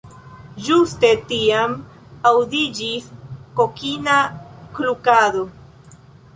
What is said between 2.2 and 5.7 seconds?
aŭdiĝis kokina klukado.